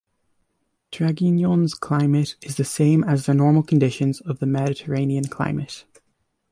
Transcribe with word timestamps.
Draguignan's 0.91 1.75
climate 1.75 2.35
is 2.41 2.55
the 2.55 2.65
same 2.65 3.03
as 3.03 3.27
the 3.27 3.35
normal 3.35 3.61
conditions 3.61 4.19
of 4.21 4.39
the 4.39 4.47
Mediterranean 4.47 5.25
climate. 5.25 5.85